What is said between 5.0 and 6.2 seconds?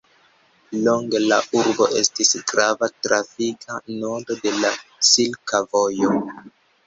Silka Vojo.